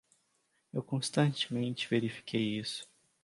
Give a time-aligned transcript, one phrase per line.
[0.73, 2.89] Eu constantemente verifiquei isso.